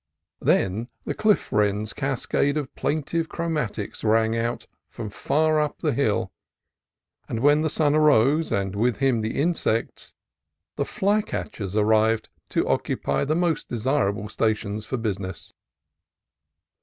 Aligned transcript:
Then 0.41 0.89
the 1.05 1.13
cliff 1.13 1.53
wren's 1.53 1.93
cascade 1.93 2.57
of 2.57 2.73
plaintive 2.73 3.29
chromatics 3.29 4.03
rang 4.03 4.35
out 4.35 4.65
from 4.89 5.11
far 5.11 5.59
up 5.59 5.77
the 5.77 5.93
hill; 5.93 6.31
and 7.29 7.39
when 7.39 7.61
the 7.61 7.69
sun 7.69 7.93
arose, 7.93 8.51
and 8.51 8.75
with 8.75 8.97
him 8.97 9.21
the 9.21 9.39
insects, 9.39 10.15
the 10.75 10.85
flycatchers 10.85 11.75
arrived 11.75 12.29
to 12.49 12.67
occupy 12.67 13.25
the 13.25 13.35
most 13.35 13.69
desirable 13.69 14.27
stations 14.27 14.85
for 14.85 14.97
business. 14.97 15.53